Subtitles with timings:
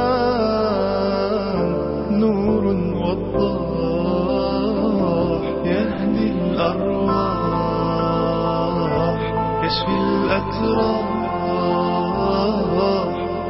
[10.47, 11.07] الأتراح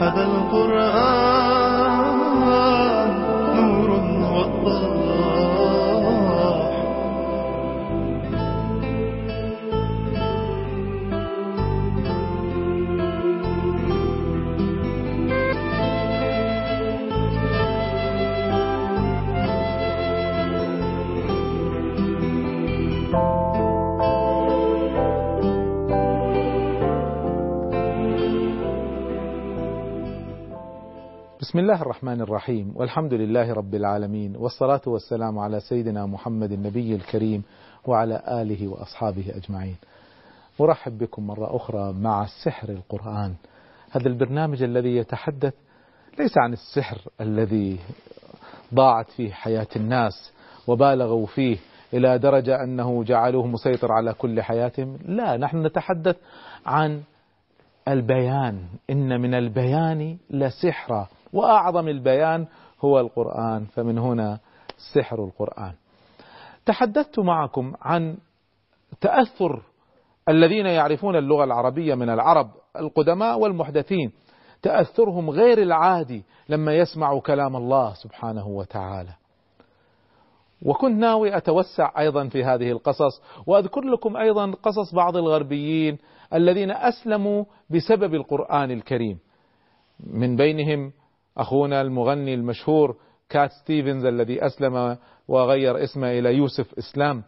[0.01, 1.26] هذا القرآن.
[31.57, 32.73] بسم الله الرحمن الرحيم.
[32.75, 34.37] والحمد لله رب العالمين.
[34.37, 37.43] والصلاة والسلام على سيدنا محمد النبي الكريم
[37.87, 39.77] وعلى آله وأصحابه أجمعين.
[40.61, 43.35] أرحب بكم مرة أخرى مع سحر القرآن.
[43.91, 45.55] هذا البرنامج الذي يتحدث
[46.19, 47.79] ليس عن السحر الذي
[48.75, 50.33] ضاعت فيه حياة الناس
[50.67, 51.59] وبالغوا فيه
[51.95, 54.99] إلى درجة أنه جعلوه مسيطر على كل حياتهم.
[55.05, 56.17] لا نحن نتحدث
[56.67, 57.03] عن
[57.89, 58.63] البيان.
[58.91, 62.47] إن من البيان لسحرا وأعظم البيان
[62.81, 64.39] هو القرآن فمن هنا
[64.95, 65.73] سحر القرآن.
[66.67, 68.17] تحدثت معكم عن
[69.01, 69.63] تأثر
[70.29, 74.13] الذين يعرفون اللغة العربية من العرب القدماء والمحدثين.
[74.63, 79.13] تأثرهم غير العادي لما يسمعوا كلام الله سبحانه وتعالى.
[80.63, 85.99] وكنت ناوي أتوسع أيضا في هذه القصص وأذكر لكم أيضا قصص بعض الغربيين
[86.35, 89.19] الذين أسلموا بسبب القرآن الكريم.
[90.01, 90.93] من بينهم
[91.37, 92.97] أخونا المغني المشهور
[93.29, 94.97] كات ستيفنز الذي أسلم
[95.29, 97.23] وغير اسمه إلى يوسف إسلام.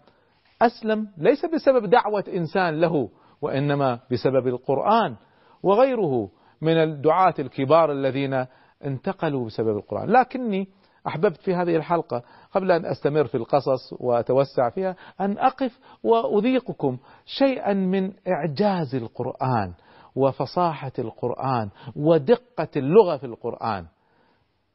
[0.63, 3.09] أسلم ليس بسبب دعوة إنسان له
[3.43, 5.17] وإنما بسبب القرآن
[5.63, 6.31] وغيره
[6.61, 8.47] من الدعاة الكبار الذين
[8.85, 10.11] انتقلوا بسبب القرآن.
[10.11, 10.69] لكني
[11.07, 17.73] أحببت في هذه الحلقة قبل أن أستمر في القصص وأتوسع فيها أن أقف وأذيقكم شيئا
[17.73, 19.73] من إعجاز القرآن
[20.17, 23.87] وفصاحة القرآن ودقة اللغة في القرآن.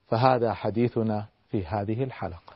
[0.08, 2.54] فهذا حديثنا في هذه الحلقة.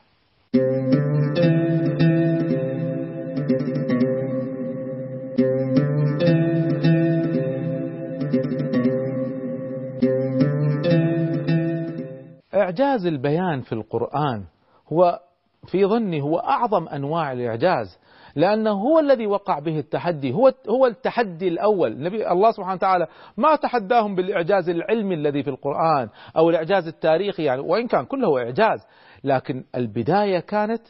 [12.54, 14.44] إعجاز البيان في القرآن
[14.92, 15.20] هو
[15.66, 17.98] في ظني هو أعظم أنواع الإعجاز
[18.36, 20.32] لأنه هو الذي وقع به التحدي.
[20.32, 21.92] هو هو التحدي الأول.
[21.92, 23.06] النبي الله سبحانه وتعالى
[23.36, 28.86] ما تحداهم بالإعجاز العلمي الذي في القرآن أو الإعجاز التاريخي يعني وإن كان كله إعجاز.
[29.24, 30.82] لكن البداية كانت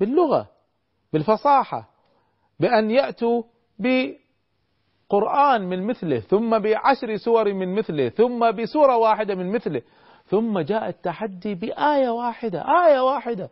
[0.00, 0.48] باللغة
[1.12, 1.88] بالفصاحة
[2.60, 3.42] بأن يأتوا
[3.78, 9.82] بقرآن من مثله ثم بعشر سور من مثله ثم بسورة واحدة من مثله
[10.26, 13.50] ثم جاء التحدي بآية واحدة آية واحدة.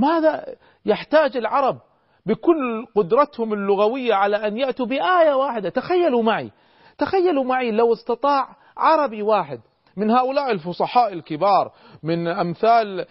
[0.00, 0.44] ماذا
[0.86, 1.78] يحتاج العرب
[2.26, 6.50] بكل قدرتهم اللغوية على أن يأتوا بآية واحدة؟ تخيلوا معي
[6.98, 9.60] تخيلوا معي لو استطاع عربي واحد
[9.96, 11.72] من هؤلاء الفصحاء الكبار
[12.02, 13.06] من أمثال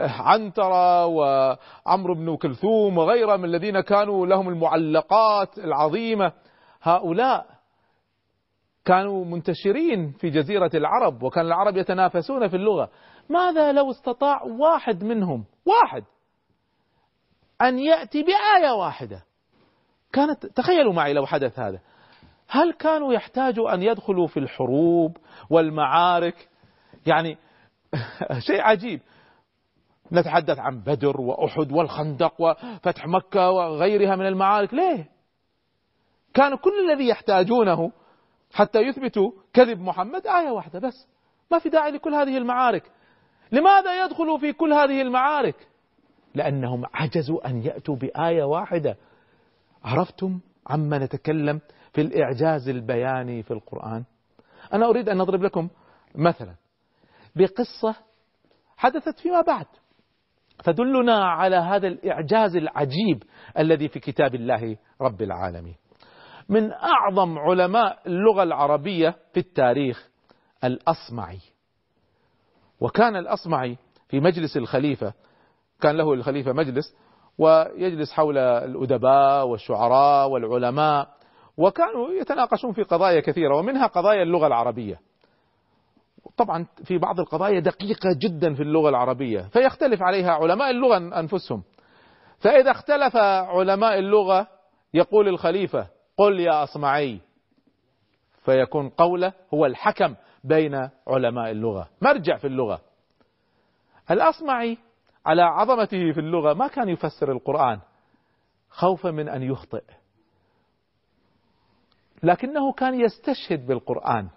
[0.00, 6.32] عنترة وعمرو بن كلثوم وغيرهم الذين كانوا لهم المعلقات العظيمة
[6.82, 7.46] هؤلاء
[8.84, 12.88] كانوا منتشرين في جزيرة العرب وكان العرب يتنافسون في اللغة.
[13.28, 16.04] ماذا لو استطاع واحد منهم واحد
[17.62, 19.24] أن يأتي بآية واحدة؟
[20.12, 21.80] كانت تخيلوا معي لو حدث هذا.
[22.48, 25.16] هل كانوا يحتاجوا أن يدخلوا في الحروب
[25.50, 26.48] والمعارك؟
[27.06, 27.38] يعني
[28.46, 29.00] شيء عجيب.
[30.12, 34.74] نتحدث عن بدر وأحد والخندق وفتح مكة وغيرها من المعارك.
[34.74, 35.08] ليه؟
[36.34, 37.92] كان كل الذي يحتاجونه
[38.54, 41.08] حتى يثبتوا كذب محمد آية واحدة بس.
[41.50, 42.92] ما في داعي لكل هذه المعارك.
[43.52, 45.68] لماذا يدخلوا في كل هذه المعارك؟
[46.34, 48.96] لأنهم عجزوا أن يأتوا بآية واحدة.
[49.84, 51.60] عرفتم عما نتكلم
[51.92, 54.04] في الإعجاز البياني في القرآن؟
[54.72, 55.68] أنا أريد أن نضرب لكم
[56.14, 56.54] مثلا
[57.36, 57.94] بقصة
[58.76, 59.66] حدثت فيما بعد
[60.64, 63.22] تدلنا على هذا الإعجاز العجيب
[63.58, 65.76] الذي في كتاب الله رب العالمين.
[66.48, 70.08] من أعظم علماء اللغة العربية في التاريخ
[70.64, 71.40] الأصمعي.
[72.80, 73.76] وكان الأصمعي
[74.08, 75.12] في مجلس الخليفة
[75.80, 76.96] كان له الخليفة مجلس
[77.38, 81.08] ويجلس حول الأدباء والشعراء والعلماء
[81.56, 85.00] وكانوا يتناقشون في قضايا كثيرة ومنها قضايا اللغة العربية.
[86.36, 91.62] طبعا في بعض القضايا دقيقة جدا في اللغة العربية فيختلف عليها علماء اللغة أنفسهم.
[92.38, 94.46] فإذا اختلف علماء اللغة
[94.94, 95.86] يقول الخليفة
[96.18, 97.20] قل يا أصمعي
[98.46, 100.14] فيكون قوله هو الحكم
[100.44, 101.88] بين علماء اللغة.
[102.02, 102.80] مرجع في اللغة.
[104.10, 104.78] الأصمعي
[105.26, 107.80] على عظمته في اللغة ما كان يفسر القرآن
[108.70, 109.82] خوفا من أن يخطئ.
[112.22, 114.28] لكنه كان يستشهد بالقرآن.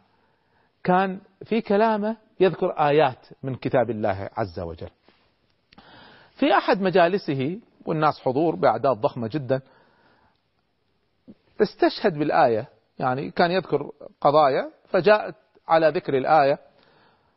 [0.83, 4.89] كان في كلامه يذكر آيات من كتاب الله عز وجل.
[6.35, 9.61] في أحد مجالسه والناس حضور بأعداد ضخمة جدا
[11.61, 13.91] استشهد بالآية يعني كان يذكر
[14.21, 15.35] قضايا فجاءت
[15.67, 16.59] على ذكر الآية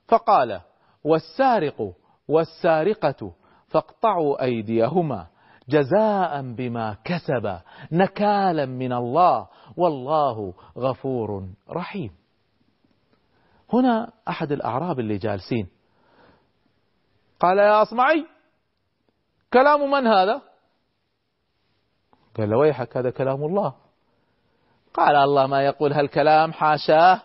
[0.09, 0.61] فقال
[1.05, 1.95] والسارق
[2.29, 3.33] والسارقة
[3.69, 5.27] فاقطعوا أيديهما
[5.69, 7.61] جزاء بما كسب
[7.93, 12.11] نكالا من الله والله غفور رحيم.
[13.73, 15.69] هنا أحد الأعراب اللي جالسين.
[17.41, 18.27] قال يا أصمعي
[19.53, 20.43] كلام من هذا؟
[22.37, 23.82] قال له ويحك هذا كلام الله.
[24.95, 27.23] قال الله ما يقول هالكلام حاشاه.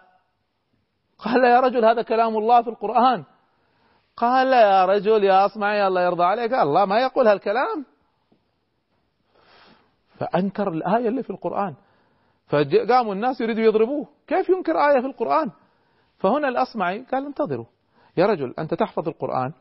[1.17, 3.23] قال يا رجل هذا كلام الله في القرآن.
[4.17, 7.85] قال يا رجل يا أصمعي الله يرضى عليك الله ما يقول هالكلام.
[10.19, 11.75] فأنكر الآية اللي في القرآن.
[12.47, 14.07] فقاموا الناس يريدوا يضربوه.
[14.27, 15.51] كيف ينكر آية في القرآن؟
[16.17, 17.65] فهنا الأصمعي قال انتظروا.
[18.17, 19.53] يا رجل أنت تحفظ القرآن؟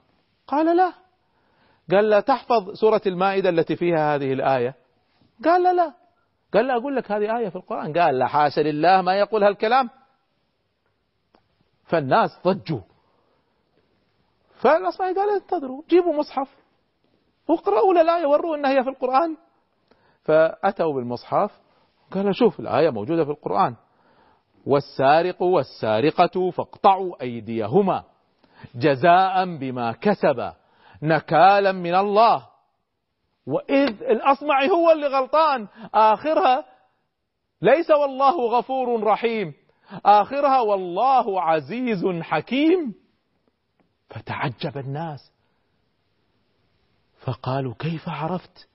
[0.47, 0.93] قال لا.
[1.91, 4.75] قال لا تحفظ سورة المائدة التي فيها هذه الآية؟
[5.45, 6.06] قال لا.
[6.55, 7.99] قال لا أقول لك هذه آية في القرآن.
[7.99, 9.91] قال لا حاشا لله ما يقول هالكلام.
[11.85, 12.81] فالناس ضجوا.
[14.61, 16.49] فالأصمعي قال انتظروا جيبوا مصحف
[17.49, 19.37] واقرأوا الآية وروا أنها هي في القرآن.
[20.23, 21.51] فأتوا بالمصحف
[22.11, 23.77] قال شوف الآية موجودة في القرآن.
[24.67, 28.05] والسارق والسارقة فاقطعوا أيديهما
[28.75, 30.53] جزاء بما كسب
[31.03, 32.47] نكالا من الله.
[33.47, 35.69] وإذ الأصمعي هو اللي غلطان.
[35.95, 36.65] آخرها
[37.63, 39.55] ليس والله غفور رحيم.
[40.07, 42.95] آخرها والله عزيز حكيم.
[44.09, 45.33] فتعجب الناس.
[47.25, 48.69] فقالوا كيف عرفت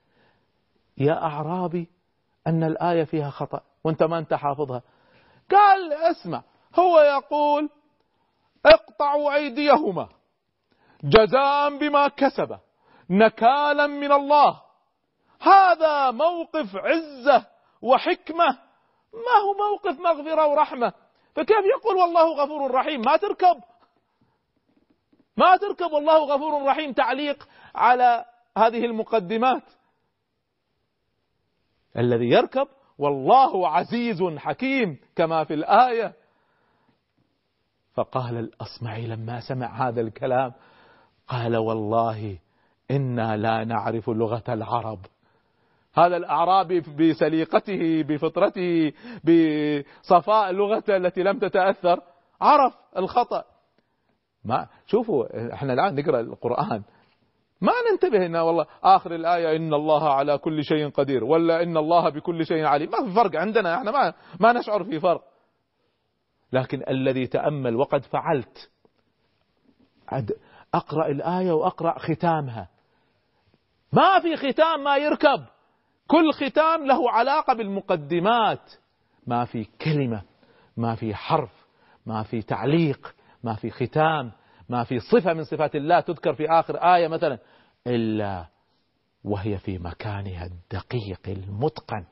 [0.97, 1.87] يا أعرابي
[2.47, 4.81] أن الآية فيها خطأ وأنت ما أنت حافظها؟
[5.51, 6.43] قال اسمع
[6.79, 7.69] هو يقول
[8.65, 10.09] اقطعوا أيديهما
[11.03, 12.57] جزاء بما كسب
[13.11, 14.61] نكالا من الله.
[15.41, 17.45] هذا موقف عزة
[17.81, 18.47] وحكمة.
[19.13, 20.93] ما هو موقف مغفرة ورحمة؟
[21.35, 23.63] فكيف يقول والله غفور رحيم؟ ما تركب.
[25.37, 28.25] ما تركب والله غفور رحيم تعليق على
[28.57, 29.63] هذه المقدمات.
[31.97, 32.67] الذي يركب
[32.97, 36.13] والله عزيز حكيم كما في الآية.
[37.93, 40.53] فقال الأصمعي لما سمع هذا الكلام
[41.27, 42.37] قال والله
[42.91, 44.99] إنا لا نعرف لغة العرب.
[45.93, 48.93] هذا الأعرابي بسليقته بفطرته
[49.23, 52.01] بصفاء لغته التي لم تتأثر.
[52.41, 53.43] عرف الخطأ.
[54.45, 56.83] ما شوفوا إحنا الآن نقرأ القرآن.
[57.61, 62.09] ما ننتبه إن والله آخر الآية إن الله على كل شيء قدير ولا إن الله
[62.09, 62.89] بكل شيء عليم.
[62.91, 65.23] ما في فرق عندنا إحنا ما ما نشعر في فرق.
[66.53, 68.71] لكن الذي تأمل وقد فعلت.
[70.73, 72.69] أقرأ الآية وأقرأ ختامها.
[73.93, 75.45] ما في ختام ما يركب.
[76.07, 78.71] كل ختام له علاقة بالمقدمات.
[79.27, 80.21] ما في كلمة
[80.77, 81.67] ما في حرف
[82.05, 84.31] ما في تعليق ما في ختام
[84.69, 87.37] ما في صفة من صفات الله تذكر في آخر آية مثلا
[87.87, 88.45] إلا
[89.23, 92.05] وهي في مكانها الدقيق المتقن.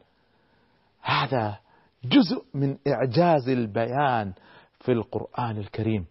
[1.01, 1.59] هذا
[2.03, 4.33] جزء من إعجاز البيان
[4.79, 6.05] في القرآن الكريم.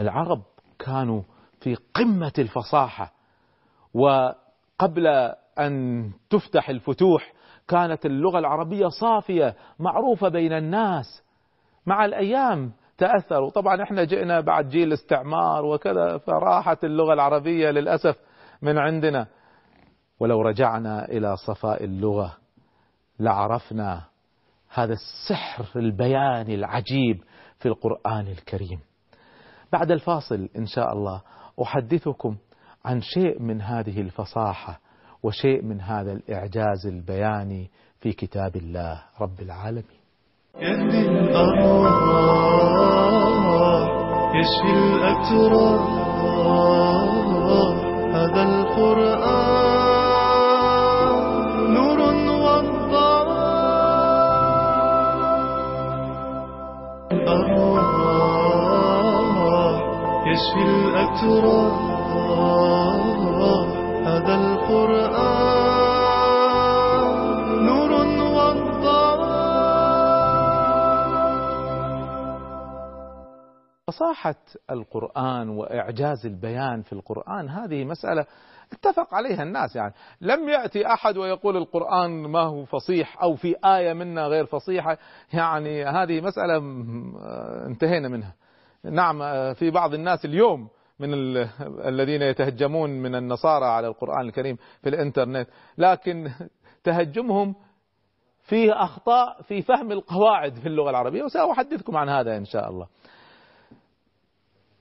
[0.00, 0.42] العرب
[0.78, 1.22] كانوا
[1.60, 3.12] في قمة الفصاحة.
[3.94, 5.06] وقبل
[5.58, 7.32] أن تفتح الفتوح
[7.68, 11.22] كانت اللغة العربية صافية معروفة بين الناس.
[11.86, 13.50] مع الأيام تأثروا.
[13.50, 18.16] طبعا إحنا جئنا بعد جيل استعمار وكذا فراحت اللغة العربية للأسف
[18.62, 19.26] من عندنا.
[20.20, 22.36] ولو رجعنا إلى صفاء اللغة
[23.20, 24.04] لعرفنا
[24.74, 27.22] هذا السحر البياني العجيب
[27.58, 28.80] في القرآن الكريم.
[29.72, 31.22] بعد الفاصل إن شاء الله
[31.62, 32.36] أحدثكم
[32.84, 34.80] عن شيء من هذه الفصاحة
[35.22, 39.84] وشيء من هذا الإعجاز البياني في كتاب الله رب العالمين.
[40.56, 41.94] يهدي الأرواح
[44.34, 45.80] يشفي الأتراب
[48.14, 49.54] هذا القرآن
[51.74, 52.00] نور
[52.44, 53.28] وضاء
[57.12, 57.84] الأرواح
[60.26, 61.93] يشفي الأتراب.
[64.06, 65.54] هذا القرآن
[67.66, 68.04] نور
[73.88, 74.34] فصاحة
[74.70, 78.26] القرآن وإعجاز البيان في القرآن هذه مسألة
[78.72, 79.94] اتفق عليها الناس يعني.
[80.20, 84.98] لم يأتي أحد ويقول القرآن ما هو فصيح أو في آية منا غير فصيحة.
[85.32, 88.34] يعني هذه مسألة آه، انتهينا منها.
[88.84, 91.08] نعم آه، في بعض الناس اليوم من
[91.88, 95.48] الذين يتهجمون من النصارى على القرآن الكريم في الإنترنت.
[95.78, 96.30] لكن
[96.84, 97.54] تهجمهم
[98.42, 102.86] فيه أخطاء في فهم القواعد في اللغة العربية وسأحدثكم عن هذا إن شاء الله.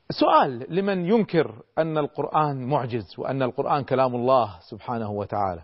[0.10, 5.64] سؤال لمن ينكر أن القرآن معجز وأن القرآن كلام الله سبحانه وتعالى.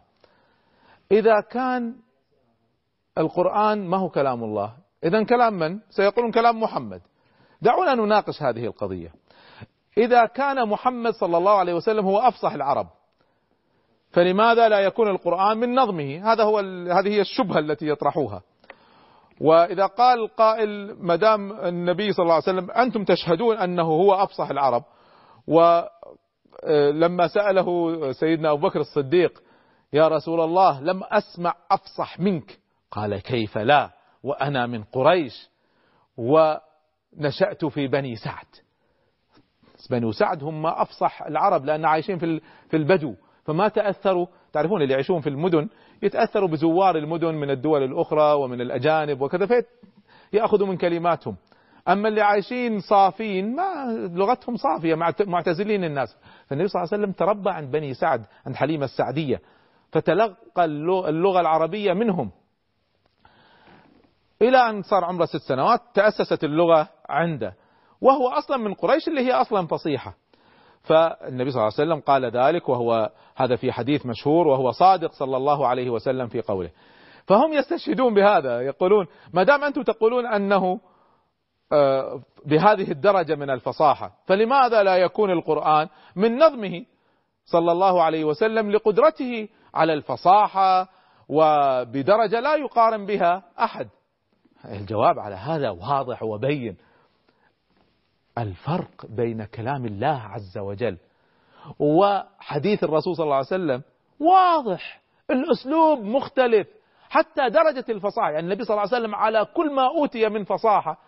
[1.11, 1.95] إذا كان
[3.17, 7.01] القرآن ما هو كلام الله إذا كلام من؟ سيقولون كلام محمد.
[7.61, 9.13] دعونا نناقش هذه القضية.
[9.99, 12.87] إذا كان محمد صلى الله عليه وسلم هو أفصح العرب
[14.11, 18.41] فلماذا لا يكون القرآن من نظمه؟ هذا هو هذه هي الشبهة التي يطرحوها.
[19.41, 24.49] وإذا قال قائل ما دام النبي صلى الله عليه وسلم أنتم تشهدون أنه هو أفصح
[24.49, 24.83] العرب.
[25.47, 29.43] ولما سأله سيدنا أبو بكر الصديق
[29.93, 32.59] يا رسول الله لم أسمع أفصح منك.
[32.91, 33.89] قال كيف لا؟
[34.23, 35.49] وأنا من قريش.
[36.17, 38.45] ونشأت في بني سعد.
[39.91, 43.15] بنو سعد هم أفصح العرب لأن عايشين في في البدو.
[43.45, 45.69] فما تأثروا تعرفون اللي يعيشون في المدن
[46.03, 49.67] يتأثروا بزوار المدن من الدول الأخرى ومن الأجانب وكذا فيت
[50.33, 51.35] يأخذوا من كلماتهم.
[51.87, 54.95] أما اللي عايشين صافين ما لغتهم صافية
[55.27, 56.17] معتزلين الناس.
[56.47, 59.41] فالنبي صلى الله عليه وسلم تربى عند بني سعد عند حليمة السعدية.
[59.91, 62.31] فتلقى اللغة العربية منهم.
[64.41, 67.53] إلى أن صار عمره ست سنوات تأسست اللغة عنده.
[68.01, 70.13] وهو أصلا من قريش اللي هي أصلا فصيحة.
[70.83, 75.37] فالنبي صلى الله عليه وسلم قال ذلك وهو هذا في حديث مشهور وهو صادق صلى
[75.37, 76.71] الله عليه وسلم في قوله.
[77.27, 80.79] فهم يستشهدون بهذا يقولون ما دام أنتم تقولون أنه
[81.71, 86.85] آه، بهذه الدرجة من الفصاحة فلماذا لا يكون القرآن من نظمه
[87.45, 90.89] صلى الله عليه وسلم لقدرته على الفصاحة
[91.29, 93.89] وبدرجة لا يقارن بها أحد؟
[94.65, 96.77] الجواب على هذا واضح وبين.
[98.39, 100.97] الفرق بين كلام الله عز وجل.
[101.79, 103.81] وحديث الرسول صلى الله عليه وسلم
[104.19, 106.67] واضح الأسلوب مختلف
[107.09, 108.31] حتى درجة الفصاحة.
[108.31, 110.99] يعني النبي صلى الله عليه وسلم على كل ما أوتي من فصاحة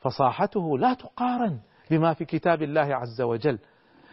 [0.00, 1.58] فصاحته لا تقارن
[1.90, 3.58] بما في كتاب الله عز وجل.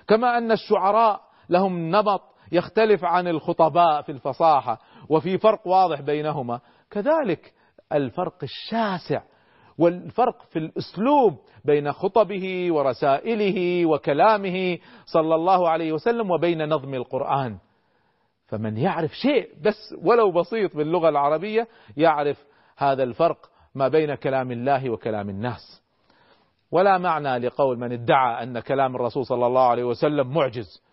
[0.08, 6.60] كما أن الشعراء لهم نمط يختلف عن الخطباء في الفصاحة وفي فرق واضح بينهما.
[6.92, 7.54] كذلك
[7.94, 9.22] الفرق الشاسع
[9.78, 17.58] والفرق في الأسلوب بين خطبه ورسائله وكلامه صلى الله عليه وسلم وبين نظم القرآن.
[18.48, 21.68] فمن يعرف شيء بس ولو بسيط باللغة العربية
[21.98, 22.46] يعرف
[22.78, 25.84] هذا الفرق ما بين كلام الله وكلام الناس.
[26.72, 30.84] ولا معنى لقول من ادعى أن كلام الرسول صلى الله عليه وسلم معجز.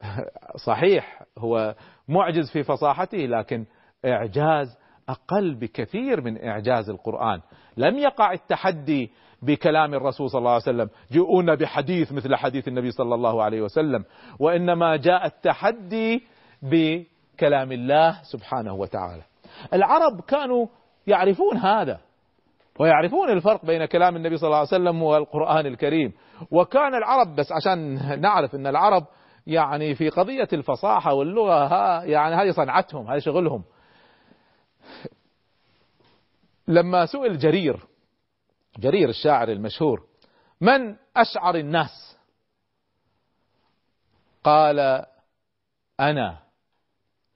[0.66, 1.74] صحيح هو
[2.08, 3.66] معجز في فصاحته لكن
[4.04, 7.40] إعجاز أقل بكثير من إعجاز القرآن.
[7.76, 9.10] لم يقع التحدي
[9.42, 14.04] بكلام الرسول صلى الله عليه وسلم جئونا بحديث مثل حديث النبي صلى الله عليه وسلم
[14.40, 16.22] وإنما جاء التحدي
[16.62, 19.22] بكلام الله سبحانه وتعالى.
[19.72, 20.66] العرب كانوا
[21.06, 22.00] يعرفون هذا
[22.80, 26.12] ويعرفون الفرق بين كلام النبي صلى الله عليه وسلم والقرآن الكريم.
[26.50, 29.06] وكان العرب بس عشان نعرف إن العرب
[29.46, 33.64] يعني في قضية الفصاحة واللغة ها يعني هذه صنعتهم هذا شغلهم.
[36.68, 37.86] لما سئل جرير
[38.78, 40.06] جرير الشاعر المشهور
[40.60, 42.18] من أشعر الناس؟
[44.44, 45.04] قال
[46.00, 46.38] أنا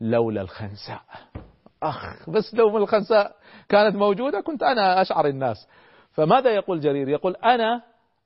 [0.00, 1.02] لولا الخنساء.
[1.82, 3.36] أخ بس لو الخنساء
[3.68, 5.68] كانت موجودة كنت أنا أشعر الناس.
[6.10, 7.82] فماذا يقول جرير؟ يقول أنا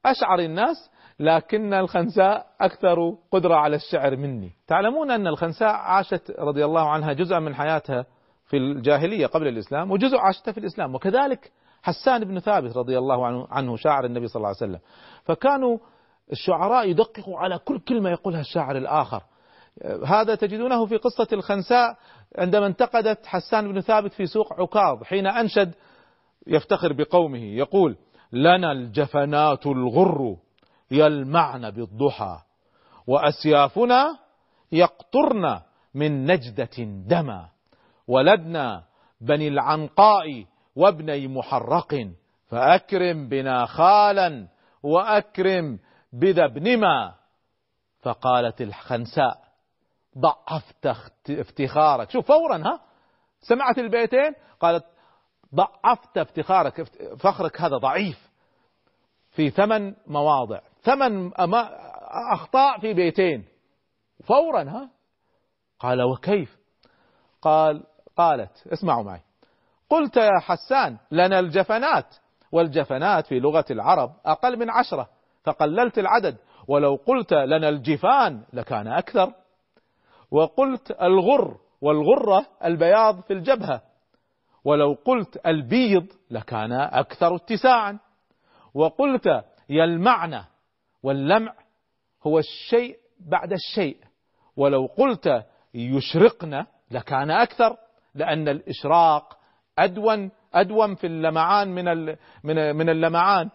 [0.06, 0.90] أشعر الناس
[1.20, 4.52] لكن الخنساء أكثر قدرة على الشعر مني.
[4.66, 8.06] تعلمون أن الخنساء عاشت رضي الله عنها جزءا من حياتها
[8.46, 10.94] في الجاهلية قبل الإسلام وجزء عاشته في الإسلام.
[10.94, 14.80] وكذلك حسان بن ثابت رضي الله عنه, شاعر النبي صلى الله عليه وسلم.
[15.24, 15.78] فكانوا
[16.32, 19.22] الشعراء يدققوا على كل كلمة يقولها الشاعر الآخر.
[20.06, 21.96] هذا تجدونه في قصة الخنساء
[22.38, 25.74] عندما انتقدت حسان بن ثابت في سوق عكاظ حين أنشد
[26.46, 27.96] يفتخر بقومه يقول
[28.32, 30.36] لنا الجفنات الغر
[30.90, 32.38] يلمعن بالضحى
[33.06, 34.18] وأسيافنا
[34.72, 35.60] يقطرن
[35.94, 37.48] من نجدة دما.
[38.08, 38.84] ولدنا
[39.20, 41.94] بني العنقاء وابني محرق
[42.46, 44.48] فأكرم بنا خالا
[44.82, 45.78] وأكرم
[46.12, 47.14] بذا ابنما.
[48.00, 49.42] فقالت الخنساء
[50.18, 50.86] ضعفت
[51.30, 52.10] افتخارك.
[52.10, 52.80] شوف فورا ها؟
[53.40, 54.84] سمعت البيتين؟ قالت
[55.54, 56.82] ضعفت افتخارك.
[57.18, 58.30] فخرك هذا ضعيف.
[59.30, 61.32] في ثمان مواضع ثمان
[62.32, 63.44] أخطاء في بيتين.
[64.24, 64.90] فورا ها؟
[65.78, 66.58] قال وكيف؟
[67.42, 67.84] قال
[68.16, 69.20] قالت اسمعوا معي.
[69.90, 72.16] قلت يا حسان لنا الجفنات.
[72.52, 75.08] والجفنات في لغة العرب أقل من عشرة
[75.44, 76.36] فقللت العدد.
[76.68, 79.32] ولو قلت لنا الجفان لكان أكثر.
[80.30, 83.82] وقلت الغر والغرة البياض في الجبهة.
[84.64, 87.98] ولو قلت البيض لكان أكثر اتساعا.
[88.74, 90.44] وقلت يلمعن
[91.02, 91.54] واللمع
[92.26, 93.96] هو الشيء بعد الشيء.
[94.56, 97.76] ولو قلت يشرقن لكان أكثر.
[98.14, 99.38] لأن الإشراق
[99.78, 103.50] أدون أدوم في اللمعان من من اللمعان.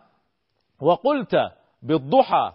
[0.82, 1.36] وقلت
[1.82, 2.54] بالضحى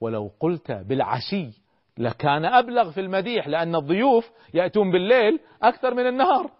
[0.00, 1.50] ولو قلت بالعشي
[1.98, 6.50] لكان أبلغ في المديح لأن الضيوف يأتون بالليل أكثر من النهار.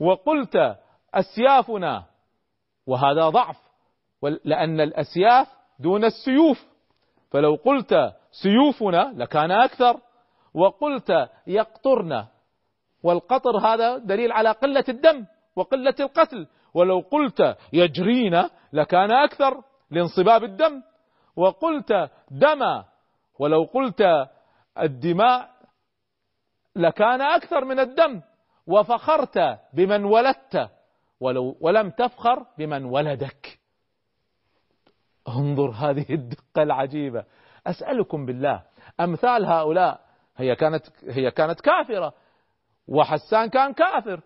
[0.00, 0.76] وقلت
[1.14, 2.04] أسيافنا
[2.86, 3.56] وهذا ضعف
[4.44, 5.48] لأن الأسياف
[5.78, 6.66] دون السيوف.
[7.30, 7.94] فلو قلت
[8.30, 10.00] سيوفنا لكان أكثر.
[10.54, 12.28] وقلت يقطرنا
[13.06, 16.46] والقطر هذا دليل على قلة الدم وقلة القتل.
[16.74, 20.82] ولو قلت يجرينا لكان أكثر لانصباب الدم.
[21.36, 22.82] وقلت دم
[23.38, 24.02] ولو قلت
[24.78, 25.50] الدماء
[26.76, 28.22] لكان أكثر من الدم.
[28.66, 29.38] وفخرت
[29.72, 30.70] بمن ولدت
[31.20, 33.58] ولو ولم تفخر بمن ولدك.
[35.28, 37.24] انظر هذه الدقة العجيبة.
[37.66, 38.62] أسألكم بالله
[39.00, 40.00] أمثال هؤلاء
[40.36, 42.14] هي كانت هي كانت كافرة.
[42.88, 44.20] وحسان كان كافر.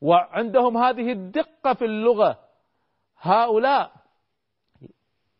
[0.00, 2.38] وعندهم هذه الدقة في اللغة.
[3.20, 3.92] هؤلاء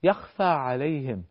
[0.03, 1.25] يخفى عليهم.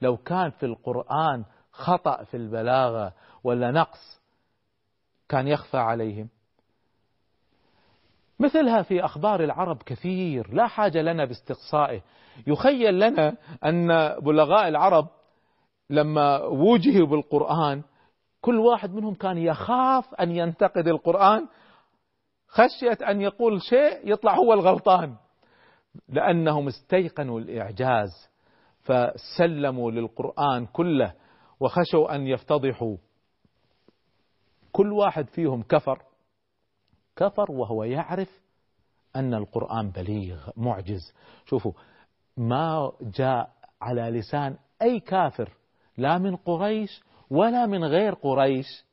[0.00, 3.12] لو كان في القرآن خطأ في البلاغة
[3.44, 4.20] ولا نقص
[5.28, 6.28] كان يخفى عليهم.
[8.38, 10.54] مثلها في أخبار العرب كثير.
[10.54, 12.02] لا حاجة لنا باستقصائه.
[12.46, 13.88] يخيل لنا أن
[14.20, 15.08] بلغاء العرب
[15.90, 17.82] لما وجهوا بالقرآن
[18.40, 21.48] كل واحد منهم كان يخاف أن ينتقد القرآن
[22.48, 25.16] خشية أن يقول شيء يطلع هو الغلطان
[26.08, 28.30] لأنهم استيقنوا الإعجاز
[28.80, 31.14] فسلموا للقرآن كله
[31.60, 32.96] وخشوا أن يفتضحوا.
[34.72, 36.02] كل واحد فيهم كفر
[37.16, 38.40] كفر وهو يعرف
[39.16, 41.14] أن القرآن بليغ معجز.
[41.44, 41.72] شوفوا
[42.36, 43.50] ما جاء
[43.82, 45.52] على لسان أي كافر
[45.96, 48.84] لا من قريش ولا من غير قريش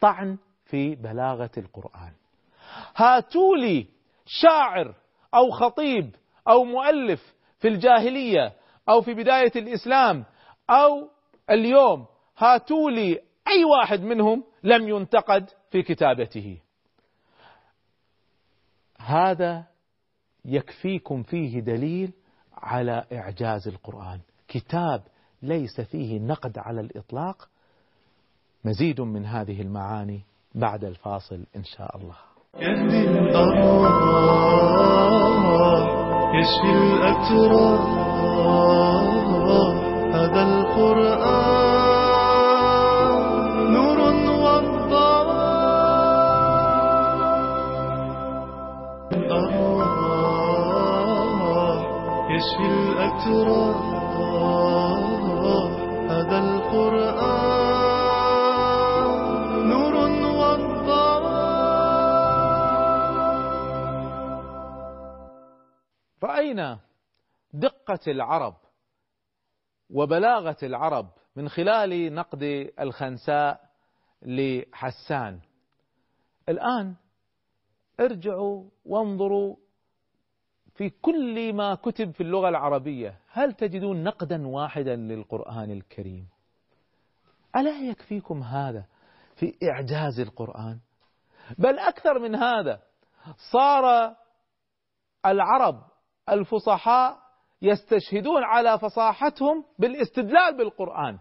[0.00, 2.12] طعن في بلاغة القرآن.
[2.96, 3.86] هاتوا لي
[4.26, 4.94] شاعر
[5.34, 6.14] أو خطيب
[6.48, 8.52] أو مؤلف في الجاهلية
[8.88, 10.24] أو في بداية الإسلام
[10.70, 11.10] أو
[11.50, 12.06] اليوم
[12.38, 16.60] هاتوا لي أي واحد منهم لم ينتقد في كتابته.
[18.98, 19.64] هذا
[20.44, 22.12] يكفيكم فيه دليل
[22.52, 24.20] على إعجاز القرآن.
[24.48, 25.02] كتاب
[25.44, 27.48] ليس فيه نقد على الإطلاق
[28.64, 30.20] مزيد من هذه المعاني
[30.54, 32.14] بعد الفاصل إن شاء الله.
[34.94, 37.80] الأرواح يشفي الأتراح
[40.14, 41.64] هذا القرآن
[43.72, 43.98] نور
[44.44, 45.34] والضوء
[50.94, 54.03] الأرواح يشفي الأتراح
[67.84, 68.56] دقة العرب
[69.90, 72.42] وبلاغة العرب من خلال نقد
[72.80, 73.60] الخنساء
[74.22, 75.40] لحسان.
[76.48, 76.94] الآن
[78.00, 79.56] ارجعوا وانظروا
[80.74, 83.20] في كل ما كتب في اللغة العربية.
[83.28, 86.28] هل تجدون نقدا واحدا للقرآن الكريم؟
[87.56, 88.86] ألا يكفيكم هذا
[89.36, 90.80] في إعجاز القرآن؟
[91.58, 92.82] بل أكثر من هذا
[93.52, 94.16] صار
[95.26, 95.82] العرب
[96.28, 97.23] الفصحاء
[97.64, 101.18] يستشهدون على فصاحتهم بالاستدلال بالقرآن.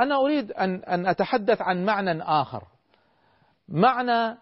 [0.00, 2.64] أنا أريد أن أن أتحدث عن معنى آخر.
[3.68, 4.38] معنى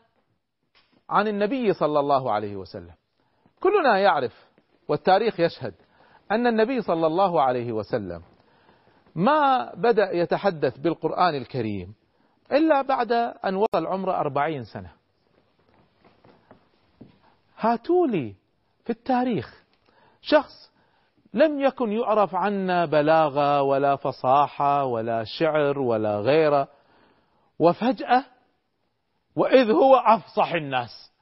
[1.11, 2.95] عن النبي صلى الله عليه وسلم.
[3.61, 4.47] كلنا يعرف
[4.89, 5.75] والتاريخ يشهد
[6.31, 8.23] أن النبي صلى الله عليه وسلم
[9.15, 11.95] ما بدأ يتحدث بالقرآن الكريم
[12.53, 14.93] إلا بعد أن وصل عمره أربعين سنة.
[17.59, 18.35] هاتوا لي
[18.85, 19.65] في التاريخ
[20.23, 20.70] شخص
[21.35, 26.69] لم يكن يعرف عنا بلاغة ولا فصاحة ولا شعر ولا غيره.
[27.59, 28.25] وفجأة
[29.37, 31.13] وإذ هو أفصح الناس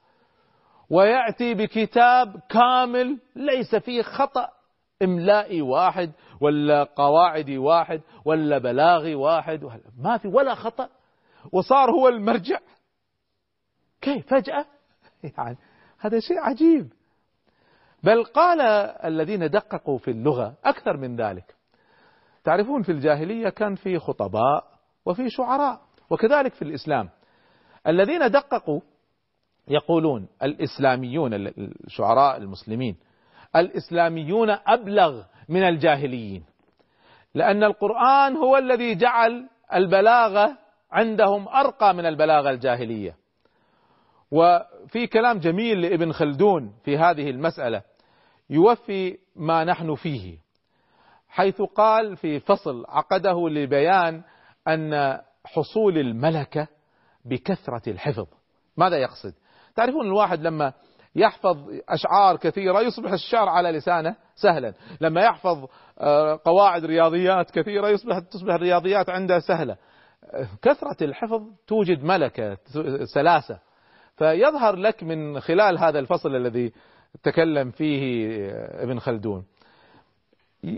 [0.91, 4.49] ويأتي بكتاب كامل ليس فيه خطأ
[5.03, 9.65] إملائي واحد ولا قواعدي واحد ولا بلاغي واحد
[9.99, 10.89] ما في ولا خطأ.
[11.53, 12.59] وصار هو المرجع.
[14.01, 14.67] كيف؟ فجأة؟
[15.39, 15.57] يعني
[15.99, 16.93] هذا شيء عجيب.
[18.03, 18.61] بل قال
[19.05, 21.55] الذين دققوا في اللغة أكثر من ذلك.
[22.45, 24.65] تعرفون في الجاهلية كان في خطباء
[25.07, 25.81] وفي شعراء
[26.11, 27.09] وكذلك في الإسلام.
[27.87, 28.81] الذين دققوا
[29.69, 31.35] يقولون الإسلاميون
[31.87, 32.97] الشعراء المسلمين
[33.57, 36.45] الإسلاميون أبلغ من الجاهليين
[37.35, 40.59] لأن القرآن هو الذي جعل البلاغة
[40.93, 43.17] عندهم أرقى من البلاغة الجاهلية.
[44.31, 47.83] وفي كلام جميل لابن خلدون في هذه المسألة
[48.51, 50.39] يوفي ما نحن فيه
[51.29, 54.23] حيث قال في فصل عقده لبيان
[54.69, 56.69] أن حصول الملكة
[57.25, 58.27] بكثرة الحفظ.
[58.77, 59.35] ماذا يقصد؟
[59.77, 60.73] تعرفون الواحد لما
[61.15, 61.57] يحفظ
[61.89, 64.75] أشعار كثيرة يصبح الشعر على لسانه سهلا.
[65.01, 65.67] لما يحفظ
[65.99, 69.77] آه، قواعد رياضيات كثيرة يصبح تصبح الرياضيات عنده سهلة.
[70.63, 72.57] كثرة الحفظ توجد ملكة
[73.15, 73.59] سلاسة
[74.19, 76.73] فيظهر لك من خلال هذا الفصل الذي
[77.23, 78.37] تكلم فيه
[78.83, 79.45] ابن خلدون.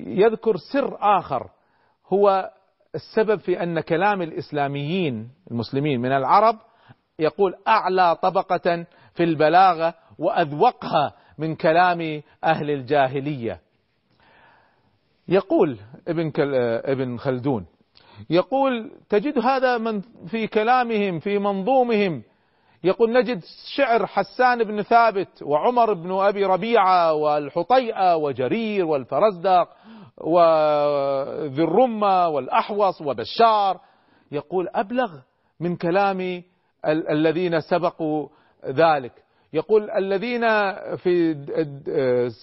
[0.06, 1.50] يذكر سر آخر
[2.08, 2.50] هو
[2.94, 6.58] السبب في أن كلام الإسلاميين المسلمين من العرب
[7.18, 13.60] يقول أعلى طبقة في البلاغة وأذوقها من كلام أهل الجاهلية.
[15.28, 16.32] يقول ابن
[16.84, 17.66] ابن خلدون
[18.30, 22.22] يقول تجد هذا من في كلامهم في منظومهم
[22.84, 23.40] يقول نجد
[23.76, 29.68] شعر حسان بن ثابت وعمر بن أبي ربيعة والحطيئة وجرير والفرزدق
[30.18, 33.80] وذي الرمة والأحوص وبشار.
[34.32, 35.10] يقول أبلغ
[35.60, 36.20] من كلام
[36.86, 38.28] ال الذين سبقوا
[38.66, 39.12] ذلك.
[39.52, 40.40] يقول الذين
[40.96, 41.34] في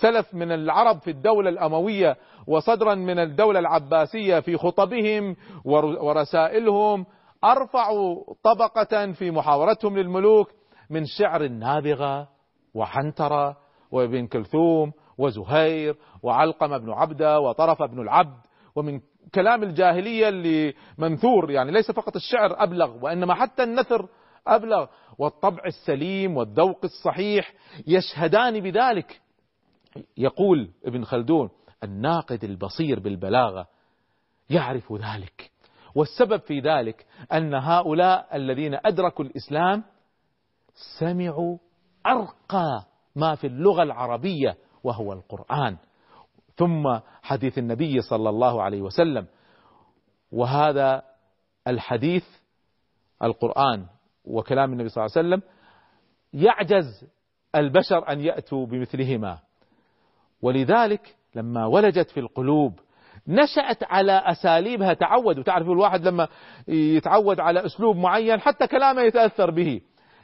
[0.01, 7.05] سلف من العرب في الدولة الأموية وصدرا من الدولة العباسية في خطبهم ورسائلهم
[7.43, 10.51] أرفعوا طبقة في محاورتهم للملوك
[10.89, 12.29] من شعر النابغة
[12.73, 13.57] وحنترة
[13.91, 18.41] وابن كلثوم وزهير وعلقمة بن عبدة وطرف بن العبد
[18.75, 18.99] ومن
[19.35, 24.09] كلام الجاهلية اللي منثور يعني ليس فقط الشعر أبلغ وإنما حتى النثر
[24.47, 24.87] أبلغ.
[25.17, 27.53] والطبع السليم والذوق الصحيح
[27.87, 29.21] يشهدان بذلك.
[30.17, 31.49] يقول ابن خلدون
[31.83, 33.67] الناقد البصير بالبلاغة
[34.49, 35.51] يعرف ذلك.
[35.97, 39.83] والسبب في ذلك أن هؤلاء الذين أدركوا الإسلام
[40.99, 41.57] سمعوا
[42.07, 45.77] أرقى ما في اللغة العربية وهو القرآن.
[46.55, 49.27] ثم حديث النبي صلى الله عليه وسلم
[50.31, 51.01] وهذا
[51.67, 52.25] الحديث
[53.23, 53.85] القرآن
[54.25, 55.41] وكلام النبي صلى الله عليه وسلم
[56.33, 57.05] يعجز
[57.55, 59.39] البشر أن يأتوا بمثلهما.
[60.41, 62.79] ولذلك لما ولجت في القلوب
[63.27, 65.39] نشأت على أساليبها تعود.
[65.39, 66.27] وتعرف الواحد لما
[66.67, 69.81] يتعود على أسلوب معين حتى كلامه يتأثر به.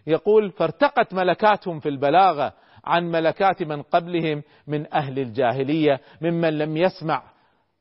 [0.07, 2.53] يقول فارتقت ملكاتهم في البلاغة
[2.85, 7.23] عن ملكات من قبلهم من أهل الجاهلية ممن لم يسمع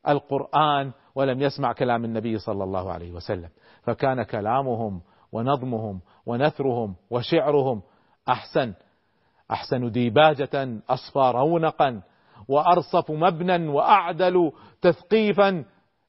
[0.09, 3.49] القرآن ولم يسمع كلام النبي صلى الله عليه وسلم.
[3.83, 5.01] فكان كلامهم
[5.33, 7.83] ونظمهم ونثرهم وشعرهم
[8.29, 8.73] أحسن
[9.51, 12.03] أحسن ديباجة أصفى رونقا.
[12.49, 14.53] وأرصف مبنى وأعدل
[14.83, 15.65] تثقيفا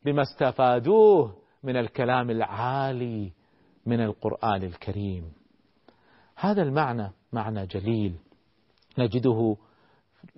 [0.05, 3.31] لما استفادوه من الكلام العالي
[3.85, 5.31] من القرآن الكريم.
[6.35, 8.15] هذا المعنى معنى جليل
[8.97, 9.57] نجده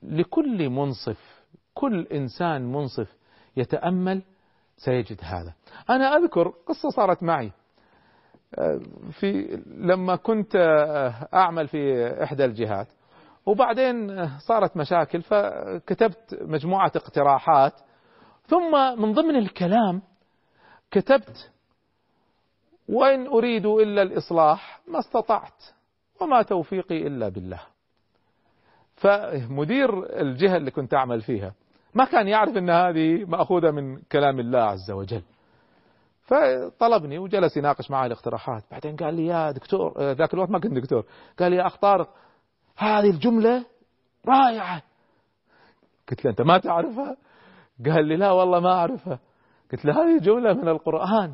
[0.03, 3.15] لكل منصف كل إنسان منصف
[3.57, 4.21] يتأمل
[4.77, 5.53] سيجد هذا.
[5.89, 7.51] أنا أذكر قصة صارت معي.
[9.11, 10.55] في لما كنت
[11.33, 12.87] أعمل في إحدى الجهات
[13.45, 17.73] وبعدين صارت مشاكل فكتبت مجموعة اقتراحات.
[18.47, 20.01] ثم من ضمن الكلام
[20.91, 21.51] كتبت
[22.89, 25.63] وإن أريد إلا الإصلاح ما استطعت
[26.21, 27.61] وما توفيقي إلا بالله.
[28.95, 31.53] فمدير الجهة اللي كنت أعمل فيها
[31.93, 35.21] ما كان يعرف أن هذه مأخوذة من كلام الله عز وجل.
[36.21, 38.63] فطلبني وجلس يناقش معي الاقتراحات.
[38.71, 41.05] بعدين قال لي يا دكتور ذاك الوقت ما كنت دكتور.
[41.39, 42.09] قال لي يا أخ طارق
[42.77, 43.65] هذه الجملة
[44.27, 44.81] رائعة.
[46.09, 47.17] قلت له أنت ما تعرفها؟
[47.85, 49.19] قال لي لا والله ما أعرفها.
[49.71, 51.33] قلت له هذه جملة من القرآن.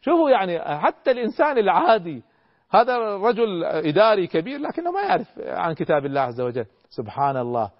[0.00, 2.22] شوفوا يعني حتى الإنسان العادي
[2.70, 6.66] هذا رجل إداري كبير لكنه ما يعرف عن كتاب الله عز وجل.
[6.88, 7.70] سبحان الله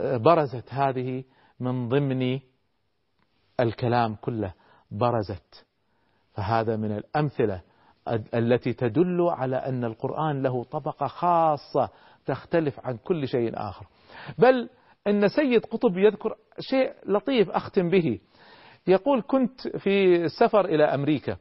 [0.00, 1.24] برزت هذه
[1.60, 2.40] من ضمن
[3.60, 4.52] الكلام كله.
[4.90, 5.66] برزت.
[6.32, 7.60] فهذا من الأمثلة
[8.34, 11.90] التي تدل على أن القرآن له طبقة خاصة
[12.26, 13.86] تختلف عن كل شيء آخر.
[14.38, 14.68] بل
[15.06, 18.20] أن سيد قطب يذكر شيء لطيف أختم به.
[18.86, 21.36] يقول كنت في سفر إلى أمريكا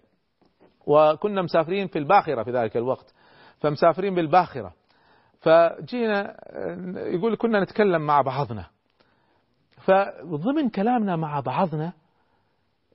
[0.86, 3.14] وكنا مسافرين في الباخرة في ذلك الوقت.
[3.60, 4.74] فمسافرين بالباخرة.
[5.40, 6.38] فجينا
[6.96, 8.66] يقول كنا نتكلم مع بعضنا.
[9.86, 11.94] فضمن كلامنا مع بعضنا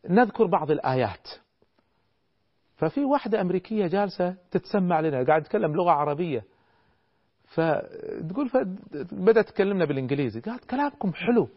[0.09, 1.29] نذكر بعض الآيات.
[2.77, 6.45] ففي واحدة أمريكية جالسة تتسمع لنا قاعد تتكلم لغة عربية.
[7.51, 8.51] فتقول
[9.13, 10.41] بدأت تكلمنا بالإنجليزي.
[10.41, 11.49] قالت كلامكم حلو.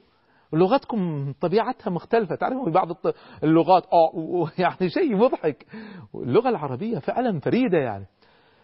[0.54, 2.36] لغتكم طبيعتها مختلفة.
[2.36, 2.88] تعرفوا بعض
[3.44, 3.84] اللغات.
[3.94, 5.66] آه يعني شيء مضحك.
[6.16, 8.06] اللغة العربية فعلا فريدة يعني.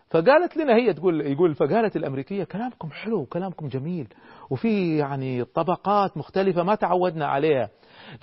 [0.09, 4.07] فقالت لنا هي تقول يقول فقالت الأمريكية كلامكم حلو كلامكم جميل.
[4.49, 7.69] وفي يعني طبقات مختلفة ما تعودنا عليها.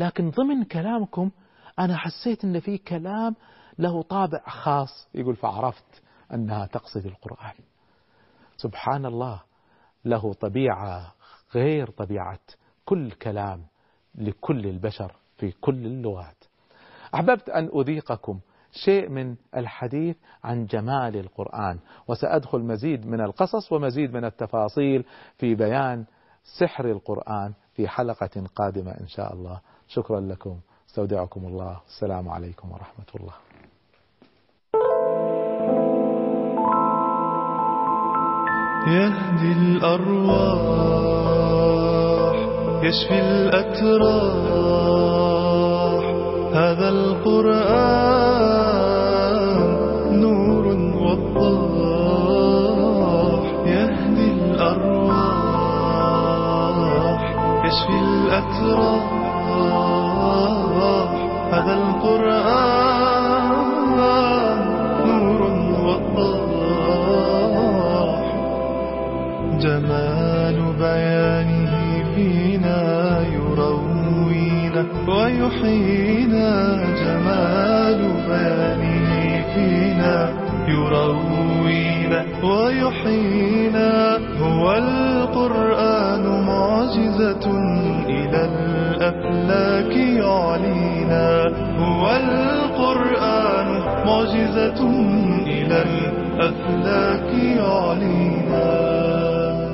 [0.01, 1.31] لكن ضمن كلامكم
[1.79, 3.35] أنا حسيت أن في كلام
[3.79, 5.09] له طابع خاص.
[5.15, 6.03] يقول فعرفت
[6.35, 7.55] أنها تقصد القرآن.
[8.57, 9.41] سبحان الله
[10.05, 11.13] له طبيعة
[11.55, 12.39] غير طبيعة
[12.85, 13.63] كل كلام
[14.15, 16.45] لكل البشر في كل اللغات.
[17.15, 18.41] أحببت أن أذيقكم
[18.73, 25.05] شيء من الحديث عن جمال القرآن وسأدخل مزيد من القصص ومزيد من التفاصيل
[25.39, 26.05] في بيان
[26.59, 29.61] سحر القرآن في حلقة قادمة إن شاء الله.
[29.89, 30.61] شكرا لكم.
[30.89, 31.81] أستودعكم الله.
[31.87, 33.46] السلام عليكم ورحمة الله.
[38.87, 40.77] يهدي الأرواح
[42.83, 44.47] يشفي الأتراح.
[46.55, 48.07] هذا القرآن
[50.21, 50.67] نور
[51.05, 52.23] وضاح
[53.67, 54.97] يهدي الأرواح
[57.67, 59.16] يشفي الأتراح.
[83.05, 87.47] ويحيينا هو القرآن معجزة
[88.09, 91.29] إلى الأفلاك يعلينا.
[91.79, 93.69] هو القرآن
[94.07, 94.81] معجزة
[95.47, 98.67] إلى الأفلاك يعلينا.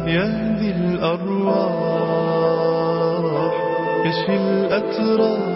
[0.06, 1.72] يهدي الأرواح
[4.06, 5.52] يشفي الأتراح.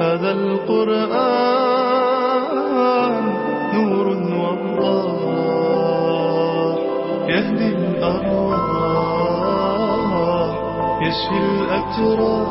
[0.00, 1.66] هذا القرآن
[3.74, 4.15] نور
[7.36, 8.60] يهدي الأرواح
[11.02, 12.48] يشفي الأتراح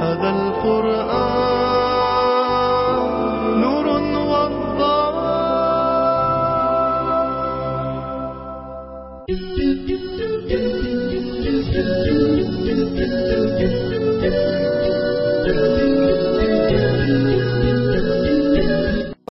[0.00, 0.95] هذا القرآن